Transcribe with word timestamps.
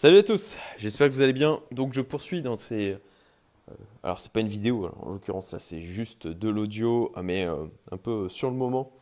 Salut 0.00 0.18
à 0.18 0.22
tous, 0.22 0.58
j'espère 0.76 1.08
que 1.08 1.12
vous 1.12 1.22
allez 1.22 1.32
bien. 1.32 1.60
Donc 1.72 1.92
je 1.92 2.00
poursuis 2.00 2.40
dans 2.40 2.56
ces... 2.56 2.92
Euh, 2.92 3.74
alors 4.04 4.20
c'est 4.20 4.30
pas 4.30 4.38
une 4.38 4.46
vidéo, 4.46 4.88
en 5.00 5.10
l'occurrence 5.10 5.50
là 5.50 5.58
c'est 5.58 5.80
juste 5.80 6.28
de 6.28 6.48
l'audio, 6.48 7.10
ah, 7.16 7.24
mais 7.24 7.44
euh, 7.44 7.66
un 7.90 7.96
peu 7.96 8.28
sur 8.28 8.48
le 8.48 8.54
moment, 8.54 8.92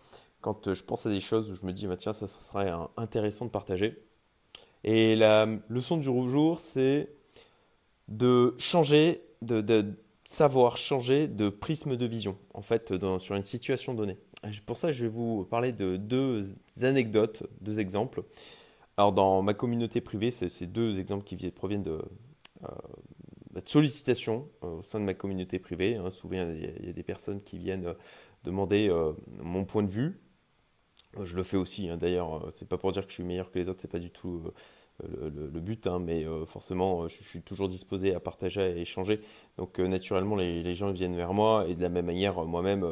quand 0.41 0.69
euh, 0.69 0.73
je 0.73 0.83
pense 0.83 1.05
à 1.05 1.11
des 1.11 1.21
choses 1.21 1.53
je 1.53 1.67
me 1.67 1.75
dis 1.75 1.87
bah, 1.87 1.99
tiens 1.99 2.15
ça, 2.15 2.27
serait 2.27 2.73
intéressant 2.97 3.45
de 3.45 3.51
partager. 3.51 4.03
Et 4.85 5.17
la 5.17 5.47
leçon 5.69 5.99
du 5.99 6.05
jour 6.05 6.61
c'est 6.61 7.11
de 8.09 8.55
changer, 8.57 9.21
de, 9.43 9.85
savoir 10.25 10.79
changer 10.79 11.29
de 11.29 11.51
prisme 11.51 11.97
de 11.97 12.07
vision 12.07 12.39
en 12.55 12.63
fait 12.63 12.95
sur 13.19 13.37
une 13.37 13.43
situation 13.43 13.93
donnée. 13.93 14.17
Pour 14.65 14.79
ça 14.79 14.93
je 14.93 15.03
vais 15.03 15.11
vous 15.11 15.45
parler 15.45 15.73
de 15.73 15.99
deux 15.99 16.57
anecdotes, 16.81 17.43
deux 17.61 17.81
exemples. 17.81 18.23
Alors, 18.99 19.13
dans 19.13 19.43
ma 19.43 19.53
communauté 19.53 20.01
privée, 20.01 20.31
c'est 20.31 20.67
deux 20.67 20.99
exemples 20.99 21.25
qui 21.25 21.37
proviennent 21.51 21.83
de, 21.83 22.01
euh, 22.65 23.61
sollicitations 23.65 24.49
euh, 24.65 24.79
au 24.79 24.83
sein 24.83 25.01
de 25.01 25.05
ma 25.05 25.13
communauté 25.13 25.59
privée. 25.59 25.97
Hein. 25.97 26.09
Souvent, 26.11 26.37
il 26.37 26.87
y, 26.87 26.89
a 26.89 26.93
des 26.93 27.03
personnes 27.03 27.43
qui 27.43 27.59
viennent 27.59 27.87
euh, 27.87 27.95
demander 28.45 28.91
mon 29.43 29.65
point 29.65 29.83
de 29.83 29.91
vue. 29.91 30.19
Je 31.23 31.37
le 31.37 31.43
fais 31.43 31.57
aussi, 31.57 31.89
hein. 31.89 31.97
d'ailleurs, 31.97 32.49
c'est 32.53 32.69
pas 32.69 32.79
pour 32.79 32.93
dire 32.93 33.03
que 33.05 33.11
je 33.11 33.15
suis 33.15 33.25
meilleur 33.25 33.51
que 33.51 33.59
les 33.59 33.69
autres, 33.69 33.81
c'est 33.81 33.91
pas 33.91 33.99
du 33.99 34.11
tout 34.11 34.43
le, 35.03 35.61
but, 35.61 35.87
hein. 35.87 35.99
mais 35.99 36.25
forcément, 36.47 37.09
je, 37.09 37.23
suis 37.23 37.43
toujours 37.43 37.69
disposé 37.69 38.15
à 38.15 38.21
partager, 38.21 38.61
à 38.61 38.69
échanger. 38.69 39.21
Donc, 39.59 39.79
naturellement, 39.79 40.37
les, 40.37 40.75
gens 40.75 40.93
viennent 40.93 41.17
vers 41.17 41.33
moi, 41.33 41.67
et 41.69 41.75
de 41.75 41.83
la 41.83 41.89
même 41.89 42.07
manière, 42.07 42.45
moi-même, 42.45 42.87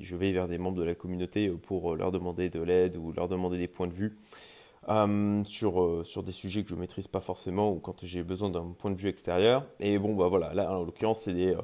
je 0.00 0.16
vais 0.16 0.32
vers 0.32 0.48
des 0.48 0.58
membres 0.58 0.78
de 0.78 0.84
la 0.84 0.94
communauté 0.94 1.48
pour 1.50 1.94
leur 1.94 2.10
demander 2.10 2.48
de 2.48 2.60
l'aide 2.60 2.96
ou 2.96 3.12
leur 3.12 3.28
demander 3.28 3.58
des 3.58 3.68
points 3.68 3.86
de 3.86 3.94
vue. 3.94 4.16
Euh, 4.88 5.44
sur, 5.44 5.82
euh, 5.82 6.02
sur 6.02 6.22
des 6.22 6.32
sujets 6.32 6.62
que 6.62 6.70
je 6.70 6.74
ne 6.74 6.80
maîtrise 6.80 7.08
pas 7.08 7.20
forcément 7.20 7.70
ou 7.70 7.78
quand 7.78 8.06
j'ai 8.06 8.22
besoin 8.22 8.48
d'un 8.48 8.74
point 8.78 8.90
de 8.90 8.96
vue 8.96 9.08
extérieur. 9.08 9.66
Et 9.80 9.98
bon, 9.98 10.14
bah 10.14 10.28
voilà, 10.28 10.54
là 10.54 10.70
en 10.70 10.82
l'occurrence, 10.82 11.20
c'est 11.22 11.34
des, 11.34 11.54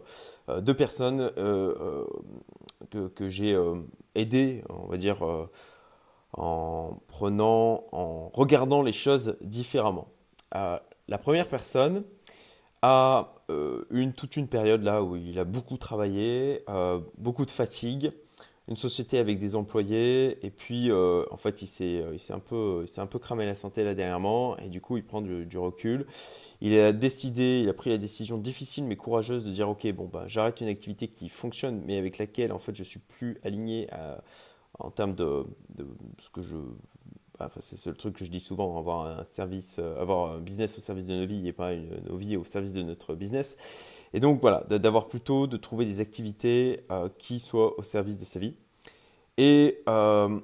euh, 0.51 0.61
deux 0.61 0.75
personnes 0.75 1.31
que, 2.91 3.09
que 3.09 3.29
j'ai 3.31 3.59
aidées, 4.15 4.63
on 4.69 4.87
va 4.89 4.99
dire, 4.99 5.19
en 6.37 6.99
prenant, 7.09 7.85
en 7.93 8.29
regardant 8.35 8.83
les 8.83 8.93
choses 8.93 9.37
différemment. 9.41 10.09
la 10.53 11.19
première 11.19 11.49
personne 11.49 12.05
a 12.83 13.33
une, 13.91 14.13
toute 14.13 14.37
une 14.37 14.49
période 14.49 14.83
là 14.83 15.03
où 15.03 15.17
il 15.17 15.39
a 15.39 15.45
beaucoup 15.45 15.79
travaillé, 15.79 16.63
beaucoup 17.17 17.47
de 17.47 17.51
fatigue, 17.51 18.13
une 18.69 18.77
société 18.77 19.19
avec 19.19 19.39
des 19.39 19.57
employés 19.57 20.45
et 20.45 20.51
puis 20.51 20.91
euh, 20.91 21.25
en 21.31 21.37
fait 21.37 21.61
il 21.61 21.67
s'est 21.67 22.01
euh, 22.01 22.17
un 22.31 22.39
peu 22.39 22.87
un 22.97 23.07
peu 23.07 23.19
cramé 23.19 23.45
la 23.45 23.55
santé 23.55 23.85
là 23.85 23.95
dernièrement 23.95 24.57
et 24.59 24.69
du 24.69 24.81
coup 24.81 24.97
il 24.97 25.05
prend 25.05 25.21
du, 25.21 25.59
recul. 25.59 26.07
Il 26.61 26.79
a 26.79 26.93
décidé 26.93 27.61
il 27.63 27.69
a 27.69 27.75
pris 27.75 27.91
la 27.91 27.99
décision 27.99 28.39
difficile 28.39 28.85
mais 28.85 28.97
courageuse 28.97 29.45
de 29.45 29.51
dire 29.51 29.69
ok 29.69 29.91
bon 29.93 30.07
bah 30.07 30.25
j'arrête 30.27 30.61
une 30.61 30.69
activité 30.69 31.09
qui 31.09 31.29
fonctionne 31.29 31.83
mais 31.85 31.99
avec 31.99 32.17
laquelle 32.19 32.53
en 32.53 32.59
fait 32.59 32.75
je 32.75 32.85
suis 32.85 33.01
plus 33.01 33.39
aligné 33.45 33.89
en 34.79 34.91
termes 34.91 35.15
de, 35.15 35.45
ce 36.19 36.31
que 36.31 36.43
je 36.43 36.57
c'est 37.61 37.87
le 37.87 37.97
truc 37.97 38.17
que 38.17 38.25
je 38.25 38.31
dis 38.31 38.41
souvent 38.41 38.79
avoir 38.79 39.07
un 39.07 39.25
service 39.25 39.77
euh, 39.79 40.01
avoir 40.01 40.33
un 40.33 40.41
business 40.41 40.77
au 40.79 40.81
service 40.81 41.07
de 41.07 41.15
nos 41.15 41.27
vies 41.27 41.47
et 41.49 41.53
pas 41.53 41.75
nos 41.75 42.17
vies 42.17 42.37
au 42.37 42.45
service 42.45 42.73
de 42.73 42.83
notre 42.83 43.15
business 43.15 43.57
et 44.13 44.21
donc 44.21 44.41
voilà, 44.41 44.65
d'avoir 44.69 45.09
plutôt 45.09 45.49
de 45.49 45.57
trouver 45.57 45.85
des 45.85 46.01
activités 46.01 46.85
euh, 46.93 47.09
qui 47.19 47.41
soient 47.41 47.77
au 47.79 47.83
service 47.83 48.17
de 48.17 48.25
sa 48.25 48.39
vie. 48.39 48.55
Et 49.37 49.83
euh, 49.89 50.39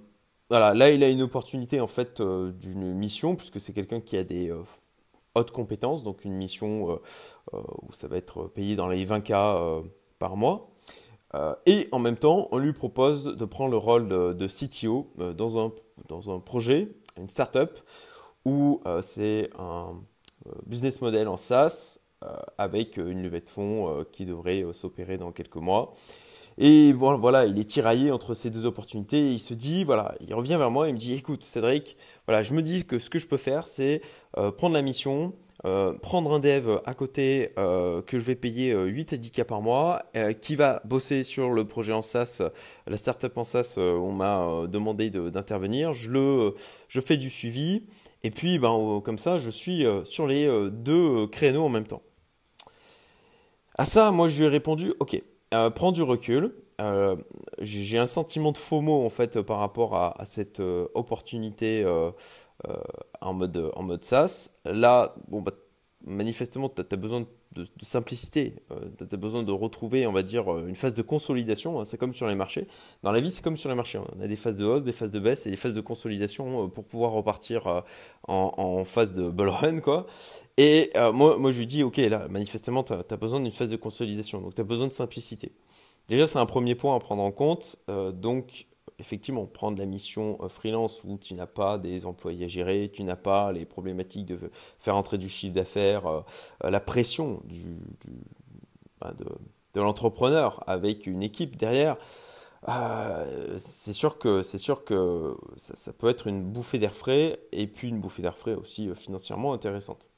voilà, 0.48 0.74
là 0.74 0.90
il 0.90 1.04
a 1.04 1.08
une 1.08 1.22
opportunité 1.22 1.80
en 1.80 1.86
fait 1.86 2.20
d'une 2.20 2.92
mission, 2.94 3.36
puisque 3.36 3.60
c'est 3.60 3.72
quelqu'un 3.72 4.00
qui 4.00 4.16
a 4.16 4.24
des 4.24 4.52
hautes 5.36 5.52
compétences, 5.52 6.02
donc 6.02 6.24
une 6.24 6.34
mission 6.34 6.98
où 7.52 7.92
ça 7.92 8.08
va 8.08 8.16
être 8.16 8.48
payé 8.48 8.74
dans 8.74 8.88
les 8.88 9.06
20K 9.06 9.84
par 10.18 10.36
mois. 10.36 10.69
Et 11.66 11.88
en 11.92 11.98
même 11.98 12.16
temps, 12.16 12.48
on 12.50 12.58
lui 12.58 12.72
propose 12.72 13.24
de 13.24 13.44
prendre 13.44 13.70
le 13.70 13.76
rôle 13.76 14.08
de, 14.08 14.46
CTO 14.48 15.12
dans, 15.36 15.64
un, 15.64 15.72
dans 16.08 16.34
un 16.34 16.40
projet, 16.40 16.88
une 17.16 17.30
startup, 17.30 17.78
où 18.44 18.80
c'est 19.00 19.50
un 19.58 19.94
business 20.66 21.00
model 21.00 21.28
en 21.28 21.36
SaaS 21.36 22.00
euh, 22.22 22.36
avec 22.58 22.98
une 22.98 23.22
levée 23.22 23.40
de 23.40 23.48
fonds 23.48 23.88
euh, 23.88 24.04
qui 24.04 24.26
devrait 24.26 24.62
euh, 24.62 24.74
s'opérer 24.74 25.16
dans 25.16 25.32
quelques 25.32 25.56
mois. 25.56 25.94
Et 26.58 26.92
voilà, 26.92 27.46
il 27.46 27.58
est 27.58 27.64
tiraillé 27.64 28.10
entre 28.10 28.34
ces 28.34 28.50
deux 28.50 28.66
opportunités. 28.66 29.32
Il 29.32 29.38
se 29.38 29.54
dit, 29.54 29.84
voilà, 29.84 30.14
il 30.20 30.34
revient 30.34 30.56
vers 30.58 30.70
moi 30.70 30.86
et 30.86 30.90
il 30.90 30.92
me 30.92 30.98
dit, 30.98 31.14
écoute, 31.14 31.42
Cédric, 31.42 31.96
voilà, 32.26 32.42
je 32.42 32.52
me 32.52 32.60
dis 32.60 32.84
que 32.84 32.98
ce 32.98 33.08
que 33.08 33.18
je 33.18 33.26
peux 33.26 33.38
faire, 33.38 33.66
c'est 33.66 34.02
prendre 34.58 34.74
la 34.74 34.82
mission, 34.82 35.32
prendre 35.62 36.32
un 36.32 36.38
dev 36.38 36.80
à 36.84 36.94
côté 36.94 37.52
que 37.56 38.12
je 38.12 38.18
vais 38.18 38.34
payer 38.34 38.72
8 38.72 39.12
à 39.12 39.16
10 39.16 39.30
k 39.30 39.44
par 39.44 39.60
mois, 39.60 40.02
qui 40.40 40.56
va 40.56 40.80
bosser 40.84 41.24
sur 41.24 41.50
le 41.50 41.66
projet 41.66 41.92
en 41.92 42.02
SaaS, 42.02 42.42
la 42.86 42.96
startup 42.96 43.36
en 43.36 43.44
SaaS, 43.44 43.74
on 43.78 44.12
m'a 44.12 44.66
demandé 44.68 45.10
d'intervenir. 45.10 45.92
Je, 45.92 46.10
le, 46.10 46.54
je 46.88 47.00
fais 47.00 47.16
du 47.16 47.30
suivi. 47.30 47.84
Et 48.22 48.30
puis, 48.30 48.58
ben, 48.58 49.00
comme 49.04 49.18
ça, 49.18 49.38
je 49.38 49.50
suis 49.50 49.84
sur 50.04 50.26
les 50.26 50.48
deux 50.70 51.26
créneaux 51.26 51.64
en 51.64 51.70
même 51.70 51.86
temps. 51.86 52.02
À 53.80 53.86
ça, 53.86 54.10
moi, 54.10 54.28
je 54.28 54.38
lui 54.38 54.44
ai 54.44 54.48
répondu, 54.48 54.92
ok, 55.00 55.22
euh, 55.54 55.70
prends 55.70 55.90
du 55.90 56.02
recul. 56.02 56.52
Euh, 56.80 57.16
j'ai 57.60 57.98
un 57.98 58.06
sentiment 58.06 58.52
de 58.52 58.56
FOMO 58.56 59.04
en 59.04 59.08
fait 59.08 59.40
par 59.42 59.58
rapport 59.58 59.96
à, 59.96 60.24
cette 60.24 60.60
euh, 60.60 60.88
opportunité 60.94 61.84
en 63.20 63.32
mode 63.32 63.70
en 63.74 63.88
SaaS. 64.00 64.50
Là, 64.64 65.14
bon, 65.28 65.40
bah, 65.40 65.52
manifestement, 66.04 66.68
tu 66.68 66.82
as, 66.82 66.96
besoin 66.96 67.26
de, 67.52 67.64
simplicité. 67.82 68.54
tu 68.98 69.04
as 69.04 69.16
besoin 69.16 69.42
de 69.42 69.52
retrouver, 69.52 70.06
on 70.06 70.12
va 70.12 70.22
dire, 70.22 70.58
une 70.66 70.74
phase 70.74 70.94
de 70.94 71.02
consolidation. 71.02 71.80
Hein. 71.80 71.84
c'est 71.84 71.98
comme 71.98 72.14
sur 72.14 72.26
les 72.26 72.34
marchés. 72.34 72.66
Dans 73.02 73.12
la 73.12 73.20
vie, 73.20 73.30
c'est 73.30 73.42
comme 73.42 73.56
sur 73.56 73.68
les 73.68 73.76
marchés. 73.76 73.98
On 73.98 74.20
a 74.20 74.26
des 74.26 74.36
phases 74.36 74.56
de 74.56 74.64
hausse, 74.64 74.82
des 74.82 74.92
phases 74.92 75.10
de 75.10 75.20
baisse 75.20 75.46
et 75.46 75.50
des 75.50 75.56
phases 75.56 75.74
de 75.74 75.80
consolidation 75.80 76.68
pour 76.68 76.84
pouvoir 76.84 77.12
repartir 77.12 77.82
en, 78.26 78.84
phase 78.84 79.14
de 79.14 79.28
bull 79.28 79.48
run, 79.48 79.80
quoi. 79.80 80.06
Et 80.62 80.90
euh, 80.94 81.10
moi, 81.10 81.38
moi, 81.38 81.52
je 81.52 81.58
lui 81.58 81.66
dis, 81.66 81.82
OK, 81.82 81.96
là, 81.96 82.28
manifestement, 82.28 82.84
tu 82.84 82.92
as, 82.92 83.16
besoin 83.16 83.40
d'une 83.40 83.50
phase 83.50 83.70
de 83.70 83.76
consolidation, 83.76 84.42
donc 84.42 84.54
tu 84.54 84.60
as 84.60 84.64
besoin 84.64 84.88
de 84.88 84.92
simplicité. 84.92 85.52
Déjà, 86.10 86.26
c'est 86.26 86.38
un 86.38 86.46
premier 86.46 86.74
point 86.74 86.94
à 86.94 86.98
prendre 86.98 87.22
en 87.22 87.30
compte. 87.30 87.76
Euh, 87.88 88.12
donc, 88.12 88.66
effectivement, 88.98 89.46
prendre 89.46 89.78
la 89.78 89.86
mission 89.86 90.36
euh, 90.42 90.48
freelance 90.48 91.02
où 91.04 91.16
tu 91.16 91.32
n'as 91.32 91.46
pas 91.46 91.78
des 91.78 92.04
employés 92.04 92.44
à 92.44 92.48
gérer, 92.48 92.90
tu 92.92 93.02
n'as 93.02 93.16
pas 93.16 93.52
les 93.52 93.64
problématiques 93.64 94.26
de 94.26 94.38
faire 94.78 94.96
entrer 94.96 95.16
du 95.16 95.28
chiffre 95.28 95.54
d'affaires, 95.54 96.24
la 96.62 96.80
pression 96.80 97.42
bah, 99.00 99.14
de, 99.16 99.80
l'entrepreneur 99.80 100.62
avec 100.66 101.06
une 101.06 101.22
équipe 101.22 101.56
derrière. 101.56 101.96
c'est 103.56 103.94
sûr 103.94 104.18
que 104.18 104.42
sûr 104.42 104.84
que 104.84 105.36
ça, 105.56 105.76
ça, 105.76 105.92
peut 105.92 106.08
être 106.08 106.26
une 106.26 106.42
bouffée 106.42 106.78
d'air 106.78 106.94
frais 106.94 107.40
et 107.52 107.66
puis 107.66 107.88
une 107.88 108.00
bouffée 108.00 108.22
d'air 108.22 108.36
frais 108.36 108.54
aussi 108.54 108.94
financièrement 108.94 109.54
intéressante. 109.54 110.10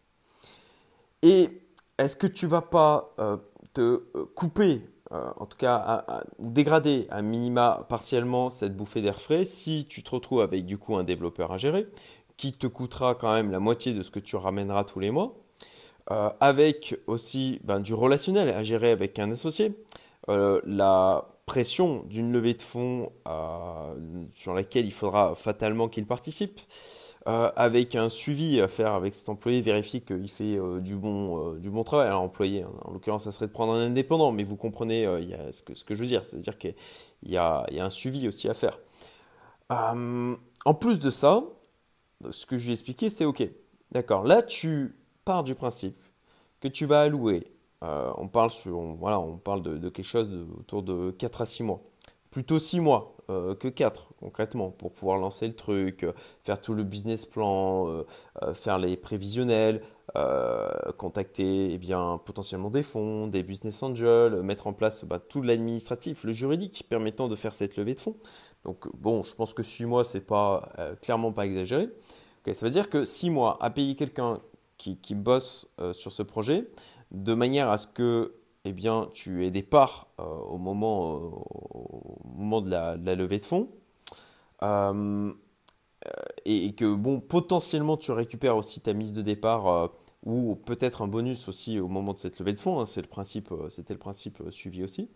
Et 1.23 1.63
est-ce 1.99 2.17
que 2.17 2.27
tu 2.27 2.47
vas 2.47 2.63
pas 2.63 3.15
euh, 3.19 3.37
te 3.75 3.81
euh, 4.17 4.27
couper, 4.35 4.83
euh, 5.13 5.31
en 5.37 5.47
tout 5.47 5.59
cas 5.59 6.05
dégrader 6.39 7.07
à 7.11 7.23
minima 7.23 7.87
partiellement 7.89 8.51
cette 8.51 8.77
bouffée 8.77 9.03
d'air 9.03 9.21
frais 9.21 9.45
si 9.45 9.87
tu 9.87 10.03
te 10.03 10.11
retrouves 10.11 10.41
avec 10.41 10.65
du 10.65 10.79
coup 10.79 10.97
un 10.97 11.05
développeur 11.05 11.53
à 11.53 11.57
gérer 11.57 11.87
qui 12.37 12.53
te 12.53 12.67
coûtera 12.67 13.15
quand 13.15 13.33
même 13.33 13.51
la 13.51 13.61
moitié 13.61 13.95
de 13.95 14.03
ce 14.03 14.11
que 14.11 14.19
tu 14.19 14.37
ramèneras 14.37 14.85
tous 14.85 14.99
les 14.99 15.11
mois, 15.11 15.35
avec 16.41 16.99
aussi 17.07 17.61
ben, 17.63 17.79
du 17.79 17.95
relationnel 17.95 18.49
à 18.49 18.65
gérer 18.65 18.91
avec 18.91 19.19
un 19.21 19.31
associé, 19.31 19.77
la 20.27 21.32
pression 21.47 22.05
d'une 22.05 22.33
levée 22.33 22.55
de 22.55 22.63
fonds 22.63 23.13
sur 24.33 24.55
laquelle 24.55 24.87
il 24.87 24.93
faudra 24.93 25.35
fatalement 25.35 25.89
qu'il 25.89 26.07
participe. 26.07 26.61
Euh, 27.29 27.53
avec 27.55 27.95
un 27.95 28.09
suivi 28.09 28.61
à 28.61 28.67
faire 28.67 28.95
avec 28.95 29.15
cet 29.15 29.29
employé, 29.29 29.61
vérifier 29.61 30.01
qu'il 30.01 30.29
fait 30.29 30.59
euh, 30.59 30.81
du, 30.81 30.97
bon, 30.97 31.53
euh, 31.53 31.59
du 31.61 31.71
bon 31.71 31.85
travail. 31.85 32.09
Alors, 32.09 32.23
employé, 32.23 32.63
hein. 32.63 32.71
en 32.85 32.91
l'occurrence, 32.91 33.23
ça 33.23 33.31
serait 33.31 33.47
de 33.47 33.53
prendre 33.53 33.75
un 33.75 33.87
indépendant, 33.87 34.33
mais 34.33 34.43
vous 34.43 34.57
comprenez 34.57 35.05
ce, 35.53 35.63
que, 35.63 35.95
je 35.95 36.01
veux 36.01 36.09
dire. 36.09 36.25
C'est-à-dire 36.25 36.59
qu'il 36.59 36.75
y, 37.23 37.35
y 37.35 37.37
a 37.37 37.67
un 37.79 37.91
suivi 37.91 38.27
aussi 38.27 38.49
à 38.49 38.55
faire. 38.55 38.81
en 39.71 40.75
plus 40.75 40.99
de 40.99 41.11
ça, 41.11 41.45
ce 42.29 42.45
que 42.45 42.59
je 42.59 42.65
lui 42.65 42.71
ai 42.71 42.73
expliqué, 42.73 43.09
c'est 43.09 43.25
OK. 43.25 43.47
D'accord, 43.93 44.25
là, 44.25 44.43
tu 44.43 44.97
pars 45.25 45.45
du 45.45 45.55
principe 45.55 46.03
que 46.59 46.67
tu 46.67 46.87
vas 46.87 47.03
allouer. 47.03 47.52
On 47.83 48.29
parle, 48.29 48.51
sur, 48.51 48.79
voilà, 48.81 49.19
on 49.19 49.37
parle 49.37 49.63
de, 49.63 49.89
quelque 49.89 50.05
chose 50.05 50.29
de, 50.29 50.47
autour 50.59 50.83
de 50.83 51.11
4 51.11 51.41
à 51.43 51.47
6 51.47 51.65
mois. 51.65 51.81
Plutôt 52.31 52.59
6 52.59 52.81
mois 52.81 53.17
que 53.29 53.69
4 53.69 54.13
concrètement 54.23 54.71
pour 54.71 54.93
pouvoir 54.93 55.19
lancer 55.19 55.49
le 55.49 55.55
truc, 55.55 56.05
euh, 56.05 56.13
faire 56.45 56.61
tout 56.61 56.75
le 56.75 56.85
business 56.85 57.27
plan, 57.27 57.89
euh, 57.89 58.07
euh, 58.43 58.55
faire 58.55 58.79
les 58.79 58.97
prévisionnels, 58.97 59.83
contacter 60.99 61.73
eh 61.73 61.79
bien, 61.79 62.21
potentiellement 62.23 62.69
des 62.69 62.83
fonds, 62.83 63.29
des 63.29 63.43
business 63.43 63.83
angels, 63.83 64.43
mettre 64.43 64.67
en 64.67 64.75
place 64.75 65.07
bah, 65.07 65.19
tout 65.19 65.41
l'administratif, 65.41 66.25
le 66.25 66.33
juridique 66.33 66.85
permettant 66.91 67.29
de 67.29 67.37
faire 67.37 67.55
cette 67.55 67.79
levée 67.79 67.95
de 67.95 68.01
fonds. 68.01 68.17
Donc 68.65 68.95
bon, 68.95 69.23
je 69.23 69.35
pense 69.35 69.55
que 69.55 69.63
6 69.63 69.87
mois, 69.87 70.05
c'est 70.05 70.27
pas 70.27 70.69
clairement 71.01 71.33
pas 71.33 71.47
exagéré. 71.47 71.89
ça 72.45 72.67
veut 72.67 72.71
dire 72.71 72.91
que 72.91 73.07
6 73.07 73.31
mois 73.31 73.57
à 73.63 73.71
payer 73.71 73.97
quelqu'un 73.97 74.41
qui, 74.77 74.99
qui 74.99 75.15
bossent 75.15 75.71
sur 75.93 76.13
ce 76.13 76.23
projet, 76.23 76.67
de 77.13 77.35
manière 77.35 77.71
à 77.71 77.79
ce 77.79 77.87
que 77.87 78.35
eh 78.65 78.73
bien, 78.73 79.09
tu 79.13 79.45
aies 79.45 79.51
des 79.51 79.63
parts 79.63 80.09
au, 80.19 80.57
moment, 80.57 81.15
au 81.15 82.21
moment 82.37 82.61
de 82.61 82.71
la, 82.71 82.97
levée 82.97 83.39
de 83.39 83.45
fonds. 83.45 83.69
et, 86.45 86.75
que 86.75 86.95
bon, 86.95 87.21
potentiellement 87.21 87.97
tu 87.97 88.13
récupères 88.13 88.57
aussi 88.57 88.81
ta 88.81 88.93
mise 88.93 89.13
de 89.13 89.23
départ 89.23 89.91
ou 90.25 90.55
peut-être 90.65 91.03
un 91.03 91.09
bonus 91.09 91.49
aussi 91.49 91.81
au 91.81 91.89
moment 91.89 92.13
de 92.13 92.19
cette 92.19 92.39
levée 92.39 92.53
de 92.53 92.61
fonds. 92.61 92.81
Hein, 92.81 92.87
c'est 92.87 93.03
le 93.03 93.09
principe, 93.09 93.53
c'était 93.69 93.95
le 93.95 93.99
principe 93.99 94.41
suivi 94.51 94.85
aussi. 94.85 95.11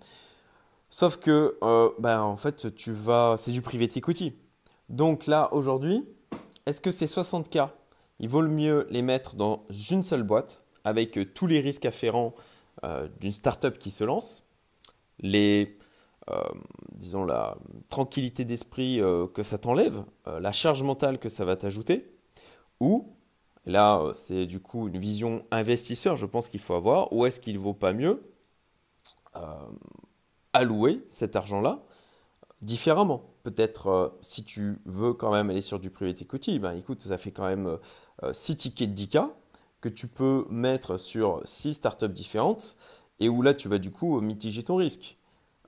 Sauf 0.88 1.16
que, 1.16 1.56
ben, 2.00 2.20
en 2.20 2.36
fait, 2.36 2.74
tu 2.74 2.92
vas, 2.92 3.36
c'est 3.38 3.52
du 3.52 3.62
private 3.62 3.96
equity. 3.96 4.34
Donc 4.88 5.26
là, 5.26 5.52
aujourd'hui, 5.52 6.04
est-ce 6.66 6.80
que 6.80 6.90
ces 6.90 7.06
60K, 7.06 7.70
il 8.18 8.28
vaut 8.28 8.40
le 8.40 8.48
mieux 8.48 8.86
les 8.90 9.02
mettre 9.02 9.36
dans 9.36 9.64
une 9.90 10.02
seule 10.02 10.22
boîte 10.22 10.65
avec 10.86 11.18
euh, 11.18 11.24
tous 11.24 11.48
les 11.48 11.60
risques 11.60 11.84
afférents 11.84 12.32
euh, 12.84 13.08
d'une 13.20 13.32
startup 13.32 13.76
qui 13.76 13.90
se 13.90 14.04
lance, 14.04 14.44
les, 15.18 15.76
euh, 16.30 16.40
disons, 16.92 17.24
la 17.24 17.56
tranquillité 17.88 18.44
d'esprit 18.44 19.00
que 19.34 19.42
ça 19.42 19.58
t'enlève, 19.58 20.04
la 20.26 20.52
charge 20.52 20.82
mentale 20.82 21.18
que 21.18 21.28
ça 21.28 21.44
va 21.44 21.56
t'ajouter, 21.56 22.08
ou, 22.78 23.16
là, 23.64 24.12
c'est 24.14 24.46
du 24.46 24.60
coup 24.60 24.88
une 24.88 24.98
vision 24.98 25.44
investisseur, 25.50 26.16
je 26.16 26.26
pense 26.26 26.48
qu'il 26.48 26.60
faut 26.60 26.74
avoir, 26.74 27.12
ou 27.12 27.26
est-ce 27.26 27.40
qu'il 27.40 27.58
vaut 27.58 27.74
pas 27.74 27.92
mieux 27.92 28.22
allouer 30.52 31.02
cet 31.08 31.34
argent-là 31.34 31.82
différemment? 32.60 33.22
Peut-être 33.42 34.16
si 34.20 34.44
tu 34.44 34.78
veux 34.84 35.14
quand 35.14 35.32
même 35.32 35.50
aller 35.50 35.62
sur 35.62 35.80
du 35.80 35.90
private 35.90 36.22
equity, 36.22 36.58
ben 36.58 36.72
écoute, 36.72 37.00
ça 37.02 37.16
fait 37.16 37.32
quand 37.32 37.46
même 37.46 37.78
6 38.32 38.52
euh, 38.52 38.54
tickets 38.56 38.94
de 38.94 39.02
10K 39.02 39.28
que 39.80 39.88
tu 39.88 40.08
peux 40.08 40.44
mettre 40.50 40.96
sur 40.96 41.40
6 41.44 41.74
startups 41.74 42.08
différentes 42.08 42.76
et 43.20 43.28
où 43.28 43.42
là 43.42 43.54
tu 43.54 43.68
vas 43.68 43.78
du 43.78 43.90
coup 43.90 44.20
mitiger 44.20 44.62
ton 44.62 44.76
risque. 44.76 45.16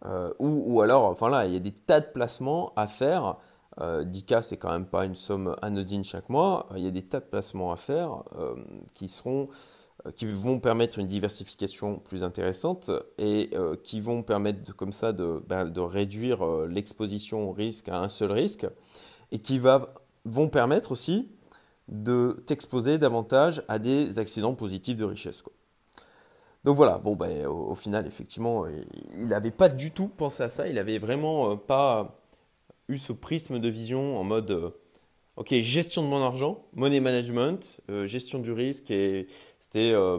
Euh, 0.05 0.33
ou, 0.39 0.81
alors, 0.81 1.05
enfin 1.05 1.29
là, 1.29 1.47
il 1.47 1.53
y 1.53 1.57
a 1.57 1.61
des 1.61 1.73
tas 1.73 2.01
de 2.01 2.07
placements 2.07 2.73
à 2.77 2.87
faire. 2.87 3.37
10K, 3.81 4.43
c'est 4.43 4.57
quand 4.57 4.73
même 4.73 4.87
pas 4.87 5.05
une 5.05 5.15
somme 5.15 5.55
anodine 5.63 6.03
chaque 6.03 6.29
mois. 6.29 6.69
Il 6.75 6.83
y 6.83 6.89
a 6.89 6.91
des 6.91 7.05
tas 7.05 7.21
de 7.21 7.27
placements 7.27 7.71
à 7.71 7.77
faire 7.77 8.25
qui 8.95 9.07
seront 9.07 9.49
euh, 10.07 10.13
qui 10.13 10.27
vont 10.27 10.61
permettre 10.61 11.01
une 11.01 11.09
diversification 11.09 11.99
plus 11.99 12.23
intéressante 12.23 12.89
et 13.19 13.51
euh, 13.55 13.75
qui 13.83 14.01
vont 14.01 14.23
permettre 14.23 14.75
comme 14.77 14.93
ça 14.93 15.13
de, 15.13 15.43
ben, 15.49 15.73
réduire 15.77 16.45
euh, 16.45 16.69
l'exposition 16.69 17.49
au 17.49 17.53
risque 17.53 17.89
à 17.89 17.99
un 17.99 18.09
seul 18.09 18.31
risque 18.31 18.65
et 19.33 19.41
qui 19.41 19.59
va, 19.59 19.93
vont 20.25 20.49
permettre 20.49 20.93
aussi 20.93 21.29
de 21.89 22.43
t'exposer 22.47 22.99
davantage 22.99 23.63
à 23.69 23.79
des 23.79 24.19
accidents 24.19 24.55
positifs 24.55 24.97
de 24.97 25.05
richesse. 25.05 25.43
Donc 26.65 26.77
voilà, 26.77 26.99
bon, 26.99 27.17
ben, 27.17 27.47
au, 27.47 27.75
final, 27.75 28.07
effectivement, 28.07 28.67
il 29.17 29.29
n'avait 29.29 29.51
pas 29.51 29.69
du 29.69 29.91
tout 29.91 30.09
pensé 30.09 30.43
à 30.43 30.51
ça, 30.51 30.69
il 30.69 30.75
n'avait 30.75 30.99
vraiment 30.99 31.57
pas 31.57 32.21
eu 32.89 32.99
ce 32.99 33.13
prisme 33.13 33.59
de 33.59 33.69
vision 33.69 34.19
en 34.19 34.25
mode, 34.25 34.73
ok, 35.37 35.55
gestion 35.55 36.03
de 36.03 36.09
mon 36.09 36.23
argent, 36.23 36.65
money 36.75 37.01
management, 37.01 37.81
gestion 38.05 38.39
du 38.41 38.53
risque 38.53 38.91
et 38.91 39.29
c'était 39.69 39.93
euh, 39.93 40.19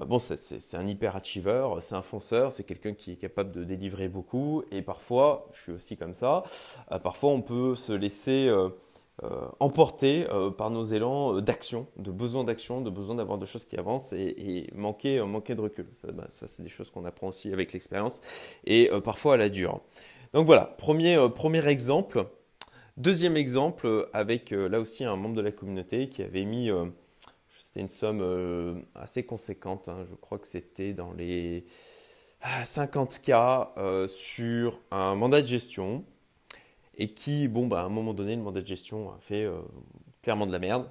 euh, 0.00 0.04
bon, 0.04 0.18
c'est 0.18 0.76
un 0.76 0.86
hyper 0.86 1.14
achiever, 1.14 1.68
c'est 1.80 1.94
un 1.94 2.02
fonceur, 2.02 2.50
c'est 2.50 2.64
quelqu'un 2.64 2.92
qui 2.92 3.12
est 3.12 3.16
capable 3.16 3.52
de 3.52 3.62
délivrer 3.62 4.08
beaucoup. 4.08 4.64
Et 4.72 4.82
parfois, 4.82 5.48
je 5.52 5.62
suis 5.62 5.72
aussi 5.72 5.96
comme 5.96 6.14
ça, 6.14 6.42
euh, 6.90 6.98
parfois 6.98 7.30
on 7.30 7.42
peut 7.42 7.76
se 7.76 7.92
laisser 7.92 8.50
emporter 9.60 10.26
par 10.58 10.70
nos 10.70 10.84
élans 10.84 11.40
d'action, 11.40 11.86
de 11.96 12.10
besoin 12.10 12.44
d'action, 12.44 12.80
de 12.80 12.90
besoin 12.90 13.14
d'avoir 13.14 13.38
des 13.38 13.46
choses 13.46 13.64
qui 13.64 13.76
avancent 13.76 14.12
et, 14.12 14.68
manquer, 14.74 15.20
manquer 15.22 15.54
de 15.54 15.60
recul. 15.60 15.86
Ça, 15.94 16.10
bah, 16.10 16.26
ça 16.28 16.48
c'est 16.48 16.62
des 16.62 16.68
choses 16.68 16.90
qu'on 16.90 17.04
apprend 17.04 17.28
aussi 17.28 17.52
avec 17.52 17.72
l'expérience 17.72 18.20
et 18.66 18.90
parfois 19.04 19.34
à 19.34 19.36
la 19.36 19.48
dure. 19.48 19.80
Donc 20.32 20.46
voilà, 20.46 20.74
premier, 20.78 21.28
premier 21.34 21.66
exemple. 21.68 22.26
Deuxième 22.96 23.36
exemple 23.36 24.08
avec 24.12 24.50
là 24.50 24.80
aussi 24.80 25.04
un 25.04 25.16
membre 25.16 25.36
de 25.36 25.42
la 25.42 25.52
communauté 25.52 26.08
qui 26.08 26.22
avait 26.22 26.44
mis 26.44 26.70
c'était 27.64 27.80
une 27.80 27.88
somme 27.88 28.20
euh, 28.22 28.74
assez 28.94 29.24
conséquente. 29.24 29.88
Hein. 29.88 30.04
Je 30.08 30.14
crois 30.14 30.38
que 30.38 30.46
c'était 30.46 30.92
dans 30.92 31.12
les 31.12 31.64
50K 32.62 33.32
ah, 33.32 33.74
euh, 33.78 34.06
sur 34.06 34.78
un 34.92 35.16
mandat 35.16 35.40
de 35.40 35.46
gestion. 35.46 36.04
Et 36.98 37.12
qui, 37.12 37.48
bon, 37.48 37.66
bah, 37.66 37.80
à 37.80 37.84
un 37.84 37.88
moment 37.88 38.14
donné, 38.14 38.36
le 38.36 38.42
mandat 38.42 38.60
de 38.60 38.66
gestion 38.66 39.10
a 39.10 39.18
fait 39.20 39.44
euh, 39.44 39.60
clairement 40.22 40.46
de 40.46 40.52
la 40.52 40.58
merde. 40.58 40.88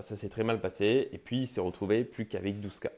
ça 0.00 0.16
s'est 0.16 0.28
très 0.28 0.44
mal 0.44 0.60
passé. 0.60 1.08
Et 1.12 1.18
puis, 1.18 1.42
il 1.42 1.46
s'est 1.46 1.60
retrouvé 1.60 2.04
plus 2.04 2.26
qu'avec 2.26 2.60
12K. 2.60 2.88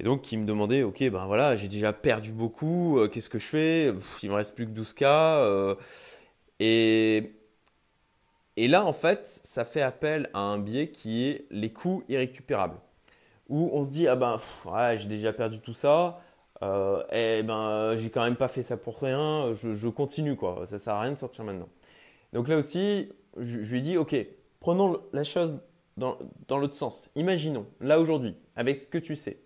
Et 0.00 0.04
donc, 0.04 0.30
il 0.32 0.40
me 0.40 0.46
demandait, 0.46 0.82
ok, 0.82 1.08
ben 1.10 1.26
voilà, 1.26 1.56
j'ai 1.56 1.68
déjà 1.68 1.92
perdu 1.92 2.32
beaucoup, 2.32 2.98
qu'est-ce 3.12 3.30
que 3.30 3.38
je 3.38 3.46
fais? 3.46 3.92
Il 4.22 4.30
me 4.30 4.34
reste 4.34 4.54
plus 4.54 4.66
que 4.66 4.72
12K. 4.72 5.76
et 6.58 7.32
et 8.56 8.68
là, 8.68 8.84
en 8.84 8.92
fait, 8.92 9.26
ça 9.42 9.64
fait 9.64 9.82
appel 9.82 10.30
à 10.32 10.40
un 10.40 10.58
biais 10.58 10.88
qui 10.88 11.26
est 11.26 11.46
les 11.50 11.72
coûts 11.72 12.04
irrécupérables. 12.08 12.78
Où 13.48 13.70
on 13.72 13.82
se 13.84 13.90
dit, 13.90 14.06
ah 14.08 14.16
ben, 14.16 14.38
j'ai 14.94 15.08
déjà 15.08 15.32
perdu 15.32 15.60
tout 15.60 15.74
ça, 15.74 16.20
euh, 16.62 17.02
et 17.10 17.42
ben, 17.42 17.96
j'ai 17.96 18.10
quand 18.10 18.24
même 18.24 18.36
pas 18.36 18.48
fait 18.48 18.62
ça 18.62 18.76
pour 18.76 19.00
rien, 19.00 19.52
je, 19.54 19.88
continue, 19.88 20.36
quoi. 20.36 20.64
Ça 20.66 20.78
sert 20.78 20.94
à 20.94 21.00
rien 21.02 21.12
de 21.12 21.18
sortir 21.18 21.44
maintenant. 21.44 21.68
Donc 22.32 22.48
là 22.48 22.56
aussi, 22.56 23.10
je, 23.36 23.58
lui 23.58 23.82
dis, 23.82 23.96
ok, 23.96 24.14
prenons 24.60 25.00
la 25.12 25.24
chose 25.24 25.58
dans, 25.96 26.18
dans 26.48 26.58
l'autre 26.58 26.74
sens. 26.74 27.10
Imaginons, 27.16 27.66
là 27.80 28.00
aujourd'hui, 28.00 28.36
avec 28.56 28.76
ce 28.76 28.88
que 28.88 28.98
tu 28.98 29.16
sais, 29.16 29.38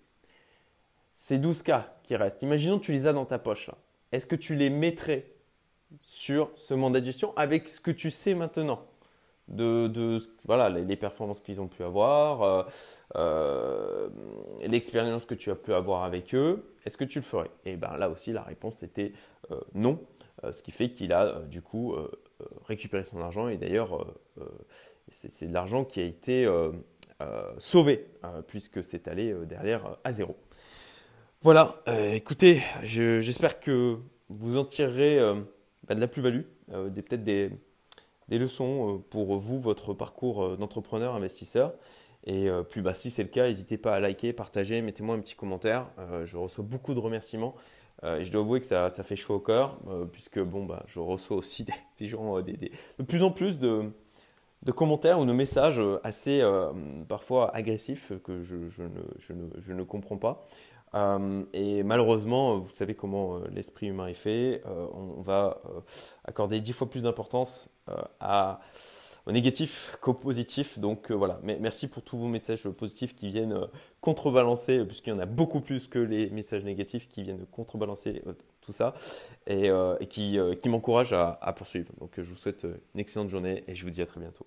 ces 1.14 1.38
12 1.38 1.62
cas 1.62 1.94
qui 2.04 2.16
restent, 2.16 2.42
imaginons 2.42 2.78
que 2.78 2.84
tu 2.84 2.92
les 2.92 3.06
as 3.06 3.12
dans 3.12 3.24
ta 3.24 3.38
poche. 3.38 3.70
Est-ce 4.12 4.26
que 4.26 4.36
tu 4.36 4.54
les 4.54 4.70
mettrais 4.70 5.32
sur 6.02 6.50
ce 6.54 6.74
mandat 6.74 7.00
de 7.00 7.06
gestion 7.06 7.32
avec 7.36 7.68
ce 7.68 7.80
que 7.80 7.90
tu 7.90 8.10
sais 8.10 8.34
maintenant 8.34 8.84
de, 9.48 10.18
voilà, 10.44 10.68
les, 10.68 10.96
performances 10.96 11.40
qu'ils 11.40 11.60
ont 11.60 11.68
pu 11.68 11.82
avoir, 11.82 12.42
euh, 12.42 12.62
euh, 13.16 14.08
l'expérience 14.60 15.24
que 15.24 15.34
tu 15.34 15.50
as 15.50 15.54
pu 15.54 15.72
avoir 15.72 16.04
avec 16.04 16.34
eux, 16.34 16.74
est-ce 16.88 16.96
que 16.96 17.04
tu 17.04 17.18
le 17.18 17.24
ferais? 17.24 17.50
Et 17.64 17.76
ben 17.76 17.96
là 17.96 18.08
aussi, 18.08 18.32
la 18.32 18.42
réponse 18.42 18.82
était 18.82 19.12
euh, 19.50 19.60
non, 19.74 20.00
ce 20.50 20.62
qui 20.62 20.70
fait 20.70 20.90
qu'il 20.90 21.12
a 21.12 21.40
du 21.42 21.62
coup 21.62 21.96
récupéré 22.64 23.02
son 23.02 23.20
argent 23.20 23.48
et 23.48 23.56
d'ailleurs, 23.56 24.06
c'est 25.10 25.48
de 25.48 25.52
l'argent 25.52 25.84
qui 25.84 25.98
a 25.98 26.04
été 26.04 26.48
sauvé 27.58 28.06
puisque 28.46 28.84
c'est 28.84 29.08
allé 29.08 29.34
derrière 29.46 29.98
à 30.04 30.12
zéro. 30.12 30.36
Voilà, 31.40 31.82
écoutez, 32.12 32.62
j'espère 32.84 33.58
que 33.58 33.98
vous 34.28 34.58
en 34.58 34.64
tirerez 34.64 35.18
bah, 35.88 35.96
de 35.96 36.00
la 36.00 36.06
plus-value, 36.06 36.42
peut-être 36.68 37.24
des 37.24 38.38
leçons 38.38 38.96
euh, 38.96 38.98
pour 38.98 39.38
vous, 39.38 39.60
votre 39.60 39.94
parcours 39.94 40.44
euh, 40.44 40.56
d'entrepreneur, 40.56 41.14
investisseur. 41.14 41.74
Et 42.24 42.48
euh, 42.48 42.62
puis 42.62 42.82
bah, 42.82 42.94
si 42.94 43.10
c'est 43.10 43.22
le 43.22 43.28
cas, 43.28 43.46
n'hésitez 43.46 43.78
pas 43.78 43.94
à 43.94 44.00
liker, 44.00 44.32
partager, 44.32 44.80
mettez-moi 44.82 45.14
un 45.14 45.20
petit 45.20 45.34
commentaire. 45.34 45.86
je 46.24 46.36
reçois 46.36 46.64
beaucoup 46.64 46.94
de 46.94 47.00
remerciements. 47.00 47.54
et 48.04 48.24
je 48.24 48.32
dois 48.32 48.42
avouer 48.42 48.60
que 48.60 48.66
ça, 48.66 48.90
fait 48.90 49.16
chaud 49.16 49.36
au 49.36 49.40
cœur, 49.40 49.78
puisque 50.12 50.40
bon, 50.40 50.64
bah, 50.64 50.82
je 50.86 51.00
reçois 51.00 51.36
aussi 51.36 51.64
des, 51.98 52.06
gens, 52.06 52.40
des, 52.40 52.52
de 52.52 53.02
plus 53.04 53.22
en 53.22 53.30
plus 53.30 53.58
de, 53.58 53.90
commentaires 54.74 55.20
ou 55.20 55.26
de 55.26 55.32
messages 55.32 55.80
assez 56.04 56.42
parfois 57.08 57.54
agressifs 57.54 58.12
que 58.22 58.32
ne, 58.32 58.42
je, 58.42 58.56
je, 59.58 59.72
ne, 59.72 59.82
comprends 59.82 60.18
pas. 60.18 60.46
et 61.52 61.82
malheureusement, 61.82 62.58
vous 62.58 62.70
savez 62.70 62.94
comment 62.94 63.38
l'esprit 63.52 63.86
humain 63.86 64.08
est 64.08 64.14
fait. 64.14 64.62
on, 64.66 65.22
va 65.22 65.62
accorder 66.24 66.60
dix 66.60 66.72
fois 66.72 66.90
plus 66.90 67.02
d'importance 67.02 67.70
euh, 67.88 68.02
à, 68.20 68.60
négatif 69.32 69.96
qu'au 70.00 70.14
positif. 70.14 70.78
Donc 70.78 71.10
euh, 71.10 71.14
voilà, 71.14 71.40
Mais, 71.42 71.58
merci 71.60 71.88
pour 71.88 72.02
tous 72.02 72.18
vos 72.18 72.28
messages 72.28 72.68
positifs 72.68 73.14
qui 73.14 73.30
viennent 73.30 73.52
euh, 73.52 73.66
contrebalancer, 74.00 74.84
puisqu'il 74.84 75.10
y 75.10 75.12
en 75.12 75.18
a 75.18 75.26
beaucoup 75.26 75.60
plus 75.60 75.88
que 75.88 75.98
les 75.98 76.30
messages 76.30 76.64
négatifs 76.64 77.08
qui 77.08 77.22
viennent 77.22 77.46
contrebalancer 77.46 78.22
tout 78.60 78.72
ça 78.72 78.94
et, 79.46 79.70
qui, 80.08 80.38
qui 80.62 80.68
m'encouragent 80.68 81.14
à, 81.14 81.38
à 81.40 81.52
poursuivre. 81.52 81.92
Donc 81.98 82.12
je 82.16 82.22
vous 82.22 82.36
souhaite 82.36 82.66
une 82.94 83.00
excellente 83.00 83.28
journée 83.28 83.64
et 83.66 83.74
je 83.74 83.82
vous 83.84 83.90
dis 83.90 84.02
à 84.02 84.06
très 84.06 84.20
bientôt. 84.20 84.46